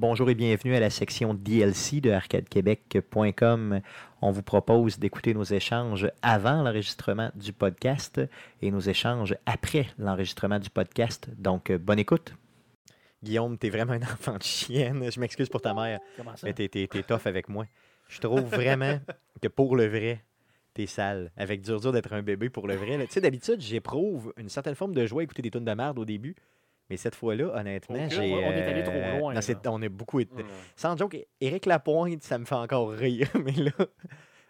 [0.00, 3.80] Bonjour et bienvenue à la section DLC de arcadequebec.com.
[4.22, 8.18] On vous propose d'écouter nos échanges avant l'enregistrement du podcast
[8.62, 11.28] et nos échanges après l'enregistrement du podcast.
[11.36, 12.32] Donc, euh, bonne écoute.
[13.22, 15.10] Guillaume, t'es vraiment un enfant de chienne.
[15.12, 16.46] Je m'excuse pour ta mère, Comment ça?
[16.46, 17.66] mais t'es, t'es- t'es tough avec moi.
[18.08, 18.98] Je trouve vraiment
[19.42, 20.24] que pour le vrai,
[20.72, 21.30] t'es sale.
[21.36, 22.96] Avec dur dur d'être un bébé pour le vrai.
[23.06, 25.98] Tu sais, d'habitude, j'éprouve une certaine forme de joie à écouter des tonnes de merde
[25.98, 26.34] au début.
[26.90, 28.32] Mais cette fois-là, honnêtement, j'ai.
[28.34, 30.34] on est allé trop euh, loin, non, on est beaucoup été.
[30.34, 30.44] Ouais.
[30.76, 33.28] Sans joke, Éric Lapointe, ça me fait encore rire.
[33.44, 33.70] Mais là,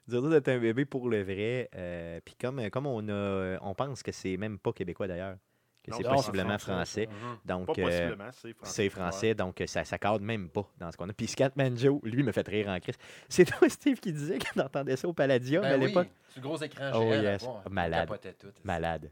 [0.08, 1.68] dur d'être un bébé pour le vrai.
[1.76, 3.58] euh, Puis comme, comme on a.
[3.60, 5.36] On pense que c'est même pas québécois d'ailleurs.
[5.82, 7.06] Que c'est possiblement français.
[7.06, 7.08] français.
[7.08, 7.36] Mhm.
[7.46, 8.72] Donc, Pas euh, possiblement, c'est français.
[8.82, 11.12] c'est français, donc ça ne cadre même pas dans ce qu'on a.
[11.14, 12.96] Puis Scatman Joe, lui, me fait rire en crise.
[13.30, 16.08] C'est toi, Steve, qui disait qu'on entendait ça au Palladium à Ben oui, l'époque?
[16.36, 17.22] le gros écran Oh, géant.
[17.22, 17.48] yes.
[17.70, 18.10] Malade.
[18.38, 18.48] tout.
[18.62, 19.10] Malade.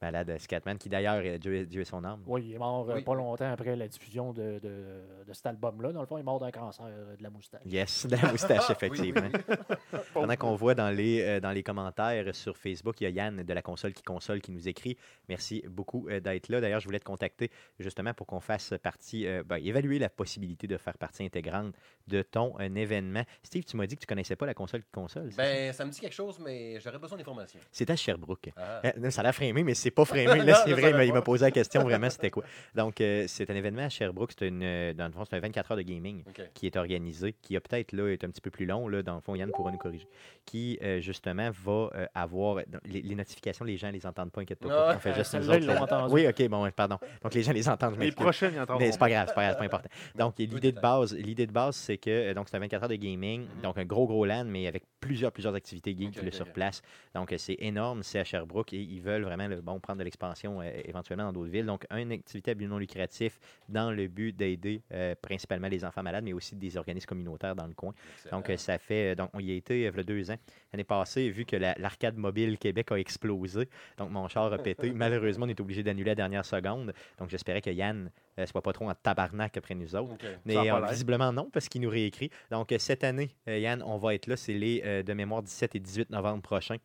[0.00, 2.22] Malade, euh, Scatman, qui d'ailleurs, Dieu, Dieu est son âme.
[2.26, 3.02] Oui, il est mort euh, Oui.
[3.02, 5.92] pas longtemps après la diffusion de, de, de cet album-là.
[5.92, 7.60] Dans le fond, il est mort d'un cancer euh, de la moustache.
[7.66, 9.20] Yes, de la moustache, effectivement.
[9.32, 9.98] oui, oui.
[10.14, 13.42] Pendant qu'on voit dans les, euh, dans les commentaires sur Facebook, il y a Yann
[13.42, 14.96] de la console qui console qui nous écrit.
[15.28, 16.60] Merci beaucoup euh, d'être là.
[16.60, 20.66] D'ailleurs, je voulais te contacter justement pour qu'on fasse partie, euh, ben, évaluer la possibilité
[20.66, 21.74] de faire partie intégrante
[22.06, 23.22] de ton euh, événement.
[23.42, 25.32] Steve, tu m'as dit que tu connaissais pas la console qui console.
[25.32, 25.42] ça?
[25.42, 25.84] Ben, ça?
[25.84, 27.60] me dit quelque chose, mais j'aurais besoin d'informations.
[27.72, 28.50] C'est à Sherbrooke.
[28.56, 28.80] Ah.
[28.84, 30.42] Euh, ça l'a frémé, mais c'est pas frémé.
[30.44, 32.44] Là, c'est vrai, il m'a- posé la question vraiment, c'était quoi.
[32.74, 34.32] Donc, euh, c'est un événement à Sherbrooke.
[34.38, 36.22] C'est une, euh, dans le fond, c'est un 24 heures de gaming
[36.54, 39.14] qui est organisé, qui a peut-être là est un petit peu plus long, là, dans
[39.16, 40.06] le fond, Yann pourra nous corriger,
[40.44, 44.72] qui euh, justement va euh, avoir les, les notifications, les gens les entendent pas, inquiète-toi.
[44.72, 46.14] Ah, on fait juste nous ils autres, l'ont entendu.
[46.14, 46.98] Oui, ok, bon, pardon.
[47.22, 47.98] Donc les gens les entendent.
[47.98, 48.78] Les prochaines, il y en aura.
[48.78, 49.88] Mais c'est pas grave, c'est pas grave, c'est pas important.
[50.16, 52.94] Donc, l'idée de base, l'idée de base, c'est que donc c'est un 24 heures de
[52.94, 53.62] gaming, Mhm.
[53.62, 56.52] donc un gros gros LAN, mais avec plusieurs plusieurs activités geeks Ok, là, ok, sur
[56.52, 56.82] place.
[57.14, 60.04] Donc, euh, c'est énorme, c'est à Sherbrooke et ils veulent vraiment le, bon, prendre de
[60.04, 61.66] l'expansion euh, éventuellement dans d'autres villes.
[61.66, 63.38] Donc, une activité à but non lucratif
[63.68, 67.66] dans le but d'aider euh, principalement les enfants malades, mais aussi des organismes communautaires dans
[67.66, 67.92] le coin.
[68.14, 68.38] Excellent.
[68.40, 69.14] Donc, ça fait.
[69.14, 70.36] Donc, on y a été il y a deux ans.
[70.72, 74.92] L'année passée, vu que la- l'arcade mobile Québec a explosé, donc mon char a pété.
[74.94, 76.92] Malheureusement, on est obligé d'annuler à la dernière seconde.
[77.18, 78.10] Donc, j'espérais que Yann
[78.42, 80.16] ne soit pas trop en tabarnak après nous autres.
[80.44, 82.30] Mais euh, visiblement non, parce qu'il nous réécrit.
[82.50, 84.36] Donc, euh, cette année, euh, Yann, on va être là.
[84.36, 86.78] C'est les euh, de mémoire 17 et 18 novembre prochains.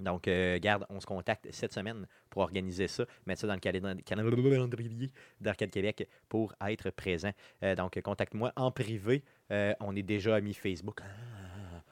[0.00, 3.60] Donc, euh, garde, on se contacte cette semaine pour organiser ça, mettre ça dans le
[4.02, 5.10] calendrier
[5.40, 7.30] d'Arcade Québec pour être présent.
[7.62, 9.22] Euh, donc, euh, contacte-moi en privé.
[9.50, 11.00] Euh, on est déjà amis Facebook.
[11.02, 11.82] Ah,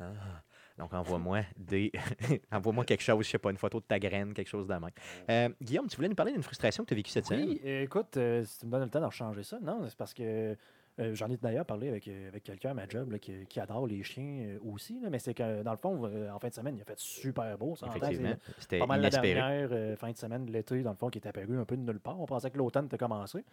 [0.00, 0.42] ah.
[0.80, 1.92] Donc, envoie-moi des.
[2.52, 4.88] envoie-moi quelque chose, je sais pas, une photo de ta graine, quelque chose de même.
[5.28, 7.48] Euh, Guillaume, tu voulais nous parler d'une frustration que tu as vécue cette semaine?
[7.48, 10.14] Oui, écoute, euh, si tu me donnes le temps d'en changer ça, non, c'est parce
[10.14, 10.56] que
[10.98, 13.60] euh, j'en ai d'ailleurs parlé avec, euh, avec quelqu'un à ma job là, qui, qui
[13.60, 16.76] adore les chiens aussi, là, mais c'est que dans le fond, en fin de semaine,
[16.76, 17.76] il a fait super beau.
[17.76, 19.34] ça, Effectivement, c'est c'était pas mal la inespéré.
[19.34, 21.76] dernière euh, fin de semaine de l'été, dans le fond, qui est apparu un peu
[21.76, 22.20] de nulle part.
[22.20, 23.44] On pensait que l'automne était commencé.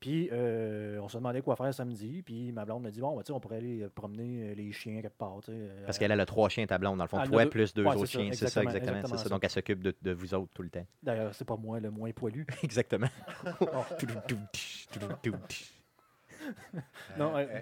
[0.00, 2.22] Puis, euh, on se demandait quoi faire samedi.
[2.22, 4.54] Puis, ma blonde m'a dit Bon, ben, tu sais, on pourrait aller euh, promener euh,
[4.54, 5.40] les chiens quelque part.
[5.50, 7.18] euh, Parce qu'elle elle a trois chiens, ta blonde, dans le fond.
[7.20, 8.30] Elle en toi, plus deux Ouais, autres chiens.
[8.32, 8.92] C'est ça, exactement, exactement.
[8.94, 9.22] C'est exactement ça.
[9.24, 9.28] ça.
[9.28, 10.86] Donc, elle s'occupe de, de vous autres tout le temps.
[11.02, 12.46] D'ailleurs, c'est pas moi le moins poilu.
[12.62, 13.08] Exactement.
[17.18, 17.60] non, euh,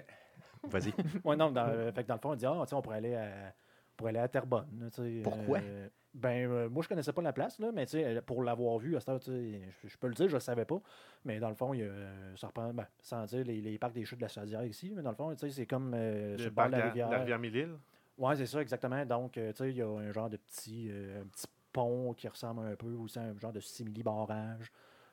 [0.63, 0.93] Vas-y.
[1.25, 2.81] Ouais, non, dans, euh, fait que dans le fond, on dit, ah, tu sais, on
[2.81, 3.53] pourrait aller à,
[3.99, 4.89] pourrait aller à Terrebonne.
[5.23, 5.59] Pourquoi?
[5.59, 8.43] euh, ben, euh, moi, je connaissais pas la place, là, mais tu sais, euh, pour
[8.43, 10.81] l'avoir vu à cette heure, je, je peux le dire, je ne savais pas.
[11.25, 13.77] Mais dans le fond, il y a, euh, ça reprend, ben, sans dire les, les
[13.77, 15.93] parcs des chutes de la Chaudière ici, mais dans le fond, tu sais, c'est comme
[15.93, 17.19] euh, Le le bord de parc la de la rivière.
[17.19, 17.75] rivière Mille-Îles.
[18.17, 19.05] Ouais, c'est ça, exactement.
[19.05, 22.13] Donc, euh, tu sais, il y a un genre de petit, euh, un petit pont
[22.13, 24.71] qui ressemble un peu aussi à un genre de simili-barrage.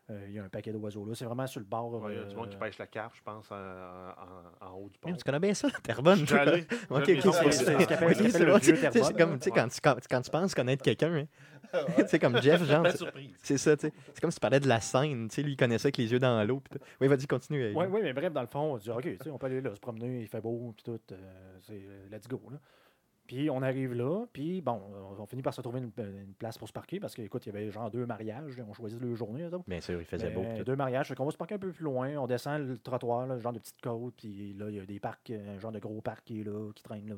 [0.08, 1.14] Euh, Il y a un paquet d'oiseaux là.
[1.16, 1.92] C'est vraiment sur le bord.
[2.02, 4.66] Ouais, Il y a du monde qui euh, pêche la carpe, je pense, en, en-
[4.66, 5.12] en haut du pont.
[5.12, 6.20] Tu connais bien ça, Terrebonne?
[6.20, 6.64] Je suis allé.
[6.90, 7.20] Ok, c'est
[7.52, 10.54] c'est c'est le vieux Terrebonne, C'est comme, tu sais, quand, tu- quand, quand tu penses
[10.54, 11.26] connaître quelqu'un, hein.
[11.96, 12.86] tu sais, comme Jeff, genre,
[13.42, 13.92] c'est ça, tu sais.
[14.14, 16.12] C'est comme si tu parlais de la scène, tu sais, lui, il connaissait avec les
[16.12, 16.60] yeux dans l'eau.
[16.60, 16.84] puis tout.
[17.00, 17.74] Oui, vas-y, continue.
[17.74, 19.60] Oui, oui, mais bref, dans le fond, on dit OK, tu sais, on peut aller
[19.60, 22.40] là, se promener, il fait beau, puis tout, euh, c'est let's go.
[22.50, 22.58] Là.
[23.26, 24.80] Puis on arrive là, puis bon,
[25.18, 27.56] on, finit par se trouver une, une place pour se parquer parce qu'écoute, il y
[27.56, 29.42] avait genre deux mariages, on choisit le journée.
[29.42, 29.64] eux autres.
[29.66, 30.44] Bien sûr, il faisait beau.
[30.56, 30.64] tout.
[30.64, 33.26] deux mariages, fait qu'on va se parquer un peu plus loin, on descend le trottoir,
[33.26, 35.78] là, genre de petite côte, puis là, il y a des parcs, un genre de
[35.78, 37.16] gros parc qui est là, qui traîne là.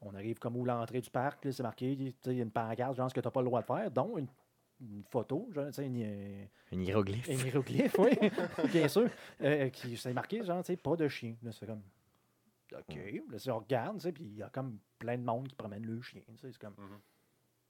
[0.00, 2.42] On arrive comme où l'entrée du parc, là, c'est marqué, tu sais, il y a
[2.42, 4.26] une pancarte, genre ce que tu n'as pas le droit de faire, dont une,
[4.80, 7.30] une photo, genre, tu sais, une, euh, Un hiéroglyphe.
[7.30, 8.10] un hiéroglyphe, oui,
[8.72, 9.08] bien sûr.
[9.42, 11.36] Euh, qui c'est marqué, genre, tu sais, pas de chien.
[11.42, 11.82] Là, c'est comme.
[12.78, 12.96] OK.
[13.30, 15.54] Là, si on regarde, tu sais, puis il y a comme plein de monde qui
[15.54, 16.20] promène le chien.
[16.26, 16.74] tu sais, C'est comme.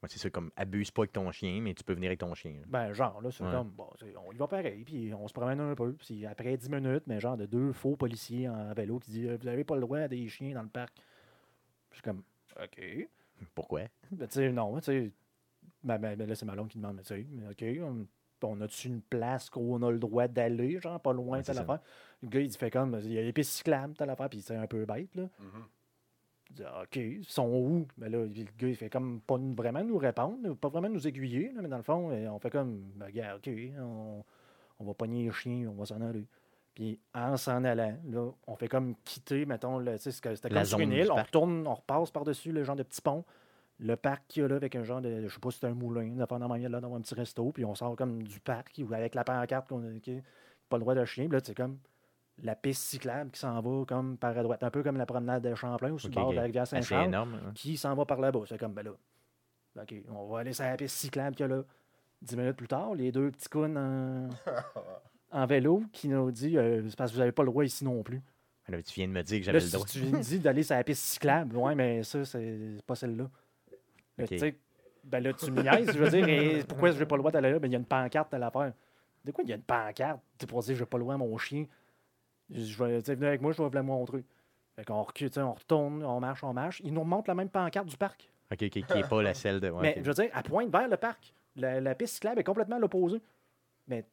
[0.02, 2.34] Ouais, c'est ça, comme abuse pas avec ton chien, mais tu peux venir avec ton
[2.34, 2.52] chien.
[2.52, 2.64] là.
[2.66, 3.50] Ben, genre, là, c'est Ouais.
[3.50, 3.70] comme.
[3.70, 3.88] Bon,
[4.26, 5.94] on y va pareil, puis on se promène un peu.
[5.94, 9.48] Puis après 10 minutes, mais genre de deux faux policiers en vélo qui disent Vous
[9.48, 10.92] avez pas le droit à des chiens dans le parc.
[11.90, 12.22] Je suis comme.
[12.62, 13.08] OK.
[13.54, 13.82] Pourquoi?
[14.10, 15.12] Ben, tu sais, non, tu sais.
[15.82, 17.64] Ben, ben, ben, là, c'est Malone qui demande, tu sais, mais OK,
[18.44, 21.80] on- on a-tu une place qu'on a le droit d'aller, genre pas loin, telle affaire?
[22.22, 24.56] Le gars, il fait comme, il y a les pistes cyclables, telle affaire, puis c'est
[24.56, 25.24] un peu bête, là.
[26.50, 27.86] Il dit, Ah, OK, ils sont où?
[27.98, 31.50] Mais là, le gars, il fait comme pas vraiment nous répondre, pas vraiment nous aiguiller,
[31.52, 34.22] là, mais dans le fond, euh, on fait comme, ben, regarde, OK, on,
[34.80, 36.26] on va pogner les chiens, on va s'en aller.
[36.74, 40.34] Puis en s'en allant, là, on fait comme quitter, mettons, le- tu sais, c'est que
[40.34, 43.24] c'était comme sur une île, on retourne, on repasse par-dessus le genre de petit pont,
[43.80, 45.66] le parc qu'il y a là avec un genre de, je sais pas si c'est
[45.66, 48.22] un moulin, une affaire dans la là, dans un petit resto, puis on sort comme
[48.22, 50.10] du parc ou avec la pancarte qu'on a, OK,
[50.68, 51.78] pas le droit de chien, puis là, c'est comme
[52.42, 55.42] la piste cyclable qui s'en va comme par à droite, un peu comme la promenade
[55.42, 57.34] de Champlain ou sur Ok, le bord de la rivière Saint-Charles énorme.
[57.34, 57.52] hein.
[57.54, 58.40] qui s'en va par là-bas.
[58.46, 58.92] C'est comme, ben là,
[59.82, 61.62] OK, on va aller sur la piste cyclable qu'il y a là.
[62.22, 64.28] Dix minutes plus tard, les deux petits cons en,
[65.32, 67.84] en vélo qui nous dit euh, c'est parce que vous n'avez pas le droit ici
[67.84, 68.22] non plus.
[68.68, 69.86] Là, tu viens de me dire que Là, j'avais le si droit.
[69.86, 73.28] tu me dis d'aller sur la piste cyclable, ouais, mais ça, c'est pas celle-là.
[74.18, 74.56] Tu sais,
[75.04, 77.30] ben là, tu me niaises, je veux dire, et pourquoi je n'ai pas le droit
[77.30, 77.58] d'aller là?
[77.58, 78.72] Ben, il y a une pancarte à l'affaire.
[79.24, 80.20] De quoi il y a une pancarte?
[80.38, 81.66] Tu pour dire, je n'ai pas le droit à mon chien.
[82.50, 84.24] Je vais, venez avec moi, je vais vous la montrer.
[84.76, 86.80] Fait qu'on recule, on retourne, on marche, on marche.
[86.84, 88.28] Ils nous remontent la même pancarte du parc.
[88.52, 89.70] OK, qui n'est pas la celle de.
[89.70, 91.32] ouais, Mais je veux dire, elle pointe vers le parc.
[91.56, 93.20] La, la piste cyclable est complètement à l'opposé.
[93.86, 94.04] Mais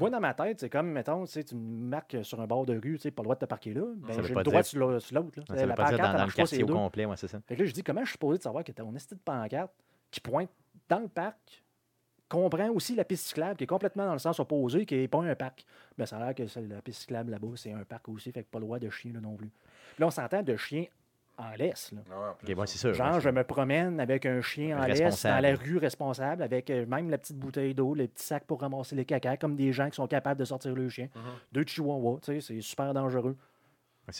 [0.00, 2.78] moi, dans ma tête, c'est comme, mettons, tu tu me marques sur un bord de
[2.78, 3.82] rue, tu pas le droit de te parquer là.
[3.96, 5.42] Ben, j'ai le droit dire- sur l'au- sur l'autre.
[5.46, 7.40] Ça veut La pas dire dans, le quartier au complet, ouais, c'est ça.
[7.46, 9.20] Fait que là, je dis, comment je suis supposé de savoir que ton esti de
[9.20, 9.72] pancarte
[10.10, 10.50] qui pointe
[10.88, 11.62] dans le parc
[12.28, 15.22] comprend aussi la piste cyclable qui est complètement dans le sens opposé, qui n'est pas
[15.22, 15.64] un parc?
[15.98, 18.48] Ben, ça a l'air que la piste cyclable là-bas, c'est un parc aussi, fait que
[18.48, 19.48] pas le droit de chien là, non plus.
[19.50, 20.86] Puis là, on s'entend de chien
[21.36, 21.92] en laisse.
[21.92, 22.00] Là.
[22.46, 22.92] Ouais, ouais, c'est ça.
[22.92, 26.70] Genre, ouais, je me promène avec un chien en laisse dans la rue responsable, avec
[26.70, 29.72] euh, même la petite bouteille d'eau, les petits sacs pour ramasser les caca, comme des
[29.72, 31.08] gens qui sont capables de sortir le chien.
[31.14, 31.22] Mhm.
[31.52, 33.36] Deux chihuahuas, tu sais, c'est super dangereux.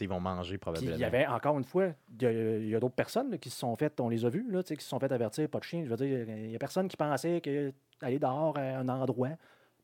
[0.00, 0.94] Ils vont manger probablement.
[0.94, 3.38] il y avait, encore une fois, il y a, il y a d'autres personnes là,
[3.38, 5.12] qui se sont faites, on les a vus, là, tu sais, qui se sont fait
[5.12, 5.84] avertir, pas de chien.
[5.84, 9.30] Je veux dire, il y a personne qui pensait que aller dehors à un endroit,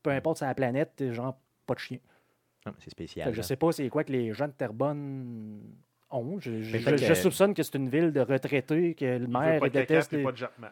[0.01, 1.37] peu importe sur la planète, genre,
[1.67, 1.99] pas de chien.
[2.65, 3.29] Non, c'est Fait spécial.
[3.29, 3.43] que je hein.
[3.43, 5.61] sais pas c'est quoi que les gens de Terrebonne
[6.11, 6.39] ont.
[6.39, 10.11] Je, soupçonne que c'est une ville de retraités, que le maire pas de déteste.
[10.13, 10.67] les- pas de jappement.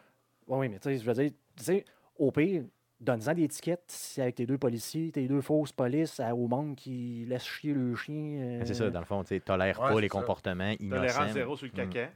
[0.46, 1.84] Oui, oui, mais tu sais, je veux dire, tu sais,
[2.18, 2.64] au pire,
[3.00, 6.76] donne-en des étiquettes si avec tes deux policiers, tes deux fausses polices à- au monde
[6.76, 8.14] qui laisse chier le chien.
[8.14, 10.18] euh, Mais C'est ça, dans le fond, tu sais, tolère Ouais, pas les ça.
[10.18, 11.32] comportements Tolérance innocents.
[11.32, 12.10] zéro sur le caca.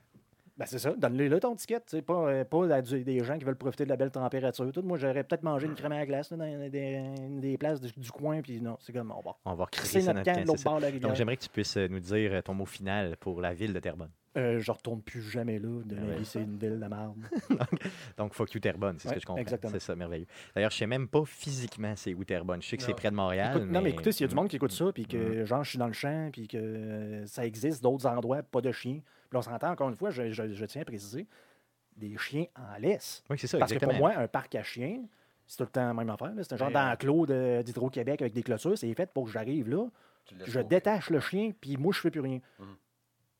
[0.56, 3.56] Ben c'est ça, donne-le là, ton ticket, sais, pas, euh, pas des gens qui veulent
[3.56, 4.70] profiter de la belle température.
[4.70, 7.02] Tout, moi, j'aurais peut-être mangé une crème à la glace là, dans des,
[7.40, 10.18] des places du, du coin, puis non, c'est comme, on va On va crisser notre
[10.18, 10.90] notre camp c'est bord de la.
[10.92, 13.72] Donc, j'aimerais que tu puisses euh, nous dire euh, ton mot final pour la ville
[13.72, 14.10] de Terrebonne.
[14.36, 16.18] Euh, je retourne plus jamais là, de Ouais.
[16.24, 17.14] c'est une ville de merde.
[18.16, 19.40] Donc, fuck you Terrebonne, c'est ce que je comprends.
[19.40, 19.72] exactement.
[19.72, 20.26] C'est ça, merveilleux.
[20.54, 22.62] D'ailleurs, je sais même pas physiquement c'est où Terrebonne.
[22.62, 23.56] Je sais que c'est près de Montréal.
[23.56, 25.06] Écoute, non, mais écoutez, s'il y a du monde qui écoute ça, puis Mm.
[25.06, 28.72] que genre je suis dans le champ, puis que ça existe d'autres endroits, pas de
[28.72, 29.00] chiens.
[29.34, 31.26] Puis on s'entend encore une fois, je, je- je tiens à préciser,
[31.96, 33.24] des chiens en laisse.
[33.28, 35.02] Oui, c'est ça, Parce que pour moi, un parc à chiens,
[35.46, 36.32] c'est tout le temps la même affaire.
[36.34, 36.42] là.
[36.44, 38.78] C'est un genre Ben, euh, d'enclos de- d'Hydro-Québec avec des clôtures.
[38.78, 39.88] C'est fait pour que j'arrive là,
[40.46, 42.38] je détache le chien, puis moi, je fais plus rien.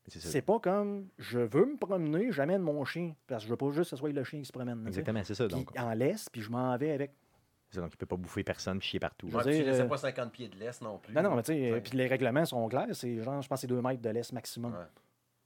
[0.06, 0.28] C'est ça.
[0.28, 3.14] C'est pas comme je veux me promener, j'amène mon chien.
[3.26, 4.84] Parce que je veux pas juste que ce soit le chien qui se promène.
[4.86, 5.46] Exactement, c'est ça.
[5.48, 7.12] Donc, en laisse, puis je m'en vais avec.
[7.70, 9.28] c'est ça, donc il peut pas bouffer personne, chier partout.
[9.30, 11.14] Je Ouais, laissais euh, pas 50 pieds de laisse non plus.
[11.14, 12.88] Non, non, mais tu sais, puis les règlements sont clairs.
[12.92, 14.72] C'est genre, je pense, que c'est 2 mètres de laisse maximum.
[14.74, 14.80] Ouais.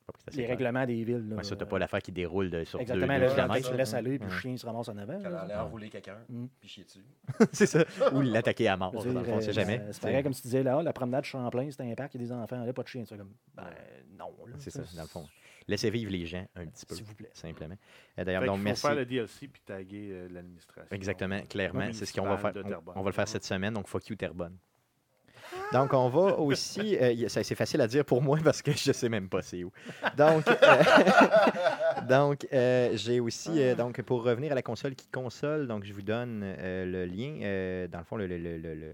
[0.09, 1.29] Pas que c'est assez Les règlements des villes.
[1.29, 3.67] Là, Ouais, ça, t'as pas l'affaire qui déroule de, sur deux, Exactement, deux là, kilomètres.
[3.67, 5.21] tu le laisses aller, puis le chien se ramasse en avant.
[5.21, 5.41] Qu'elle là.
[5.43, 6.47] allait enrouler quelqu'un, Mm.
[6.59, 7.05] puis chier dessus.
[7.53, 7.85] c'est ça.
[8.15, 8.93] Ou l'attaquer à mort.
[8.99, 9.83] Veux Dans le dire, fond, on sait euh, jamais.
[9.93, 12.25] C'est pareil comme si tu disais là, la promenade Champlain, c'était un parc, il y
[12.25, 13.05] a des enfants, là, pas de chien.
[13.05, 13.65] Tu comme, ben
[14.19, 14.31] non.
[14.57, 15.27] C'est ça, dans le fond.
[15.67, 17.29] Laissez vivre les gens un petit peu, S'il vous plaît.
[17.35, 17.77] simplement.
[18.19, 18.81] Euh, D'ailleurs, donc, merci.
[18.81, 20.89] faire le DLC puis taguer euh, l'administration.
[20.91, 21.93] Exactement, clairement.
[21.93, 22.55] C'est ce qu'on va faire.
[22.97, 24.57] on va le faire cette semaine, donc fuck you Terrebonne.
[25.73, 26.97] Donc, on va aussi.
[26.97, 29.73] euh, c'est facile à dire pour moi parce que je sais même pas c'est où.
[30.17, 30.83] Donc, euh,
[32.09, 33.75] donc euh, j'ai aussi.
[33.75, 37.87] donc, pour revenir à la console qui console, donc je vous donne le lien.
[37.89, 38.27] dans le fond, le.
[38.27, 38.93] le.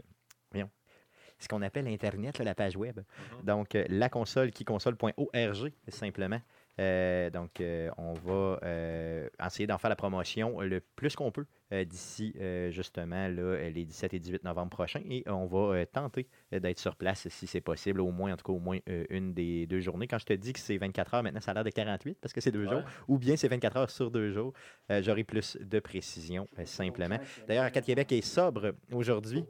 [1.39, 2.99] Ce qu'on appelle Internet, là, la page web.
[2.99, 3.45] Mhm.
[3.45, 6.41] Donc, euh, la console qui console.org, simplement.
[6.81, 11.47] Euh, donc, euh, on va euh, essayer d'en faire la promotion le plus qu'on peut
[11.87, 12.37] d'ici
[12.71, 15.03] justement là, les 17 et 18 novembre prochains.
[15.11, 18.53] Et on va tenter d'être sur place si c'est possible, au moins, en tout cas,
[18.53, 18.79] au moins
[19.11, 20.07] une des deux journées.
[20.07, 22.33] Quand je te dis que c'est 24 heures, maintenant, ça a l'air de 48 parce
[22.33, 24.53] que c'est deux jours, ou bien c'est 24 heures sur deux jours.
[24.89, 27.19] J'aurai plus de précision simplement.
[27.49, 29.45] D'ailleurs, Arcade Québec est sobre aujourd'hui.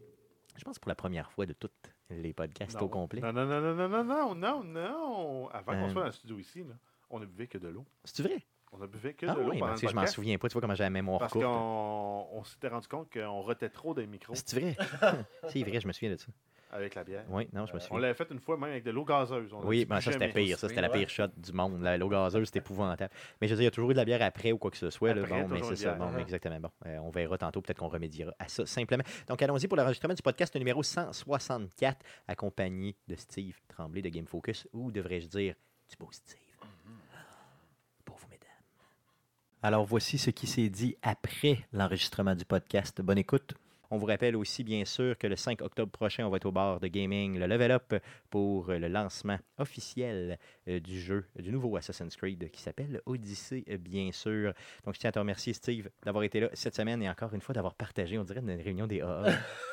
[0.57, 1.73] Je pense pour la première fois de toutes
[2.09, 2.87] les podcasts non.
[2.87, 3.21] au complet.
[3.21, 6.61] Non, non, non, non, non, non, non, non, avant qu'on soit dans le studio ici.
[6.61, 6.75] Là
[7.15, 7.85] on ne buvait que de l'eau.
[8.05, 8.39] C'est vrai?
[8.73, 10.49] On ne buvait que Ah de l'eau oui, pendant ben, le je m'en souviens pas.
[10.49, 11.45] Tu vois comment j'ai la mémoire Parce courte.
[11.45, 14.35] qu'on on s'était rendu compte qu'on rotait trop des micros.
[14.35, 14.77] C'est vrai?
[15.49, 16.27] c'est vrai, je me souviens de ça.
[16.73, 17.25] avec la bière.
[17.29, 18.01] Oui, non, je me On souviens.
[18.01, 19.53] l'avait fait une fois même avec de l'eau gazeuse.
[19.53, 21.81] On Oui, dit ben ça c'était pire, ça c'était la pire shot du monde.
[22.01, 23.13] L'eau gazeuse, c'était épouvantable.
[23.41, 24.73] Mais je veux dire, il y a toujours eu de la bière après ou quoi
[24.73, 25.15] que ce soit.
[25.15, 25.23] là.
[25.25, 25.95] Bon, mais c'est ça.
[25.95, 25.99] bière.
[26.09, 26.19] Bon, Mhm.
[26.19, 26.59] exactement.
[26.59, 29.05] Bon, euh, on verra tantôt, peut-être qu'on remédiera à ça simplement.
[29.29, 34.67] Donc allons-y pour l'enregistrement du podcast numéro 164, accompagné de Steve Tremblay de Game Focus,
[34.73, 35.55] ou devrais-je dire
[35.89, 36.41] du beau Steve.
[38.05, 38.41] Pour vous, mesdames.
[39.65, 43.01] Alors voici ce qui s'est dit après l'enregistrement du podcast.
[43.01, 43.55] Bonne écoute.
[43.95, 46.51] On vous rappelle aussi, bien sûr, que le 5 octobre prochain, on va être au
[46.51, 47.95] bar de gaming, le Level Up,
[48.29, 50.37] pour le lancement officiel
[50.69, 54.53] euh, du jeu, du nouveau Assassin's Creed qui s'appelle Odyssey, euh, bien sûr.
[54.85, 57.41] Donc, je tiens à te remercier, Steve, d'avoir été là cette semaine et encore une
[57.41, 59.27] fois d'avoir partagé, on dirait, une réunion des AA,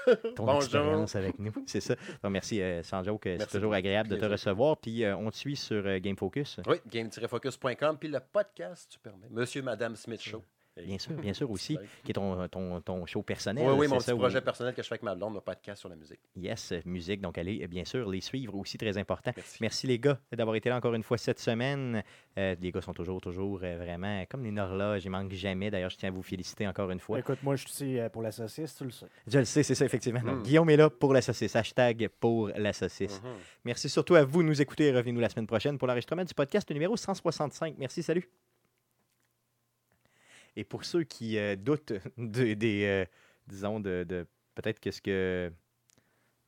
[0.35, 0.61] ton Bonjour.
[0.61, 1.51] expérience avec nous.
[1.65, 1.95] C'est ça.
[2.21, 4.33] Donc, merci, euh, joke, euh, c'est toujours agréable de te Plaisir.
[4.33, 4.77] recevoir.
[4.77, 6.59] Puis, euh, on te suit sur euh, Game Focus.
[6.67, 9.27] Oui, game-focus.com, puis le podcast, tu permets.
[9.31, 10.43] Monsieur, Madame Smith Show.
[10.85, 13.65] Bien sûr, bien sûr aussi, qui est ton, ton, ton show personnel.
[13.67, 15.79] Oui, oui, c'est mon petit projet personnel que je fais avec ma blonde, le podcast
[15.79, 16.19] sur la musique.
[16.35, 17.21] Yes, musique.
[17.21, 19.31] Donc, allez, bien sûr, les suivre aussi, très important.
[19.35, 19.57] Merci.
[19.61, 22.03] Merci les gars d'avoir été là encore une fois cette semaine.
[22.37, 25.05] Euh, les gars sont toujours, toujours euh, vraiment comme les horloges.
[25.05, 25.71] Ils manquent jamais.
[25.71, 27.19] D'ailleurs, je tiens à vous féliciter encore une fois.
[27.19, 29.05] Écoute, moi, je suis ici euh, pour la saucisse, tu le sais.
[29.27, 30.19] Je le sais, c'est ça, effectivement.
[30.21, 30.43] Donc, Mm.
[30.43, 31.55] Guillaume est là pour la saucisse.
[31.55, 33.21] Hashtag pour la saucisse.
[33.21, 33.29] Mhm.
[33.65, 34.91] Merci surtout à vous de nous écouter.
[34.91, 37.75] Revenez-nous la semaine prochaine pour l'enregistrement du podcast numéro 165.
[37.77, 38.27] Merci, salut.
[40.55, 43.05] Et pour ceux qui euh, doutent de- des, euh,
[43.47, 45.51] disons, de, de- peut-être que ce que,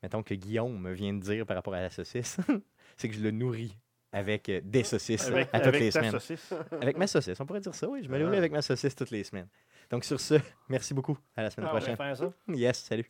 [0.01, 2.37] mettons que Guillaume vient de dire par rapport à la saucisse,
[2.97, 3.77] c'est que je le nourris
[4.11, 6.11] avec euh, des saucisses Avec, à toutes avec les ta semaines.
[6.11, 6.53] saucisse.
[6.81, 8.01] Avec ma saucisse, on pourrait dire ça, oui.
[8.03, 8.19] Je me Ah.
[8.19, 9.47] nourris avec ma saucisse toutes les semaines.
[9.89, 10.35] Donc sur ce,
[10.69, 11.17] merci beaucoup.
[11.35, 11.97] À la semaine Ah, on va prochaine.
[11.97, 12.33] faire ça.
[12.49, 13.09] Yes, salut.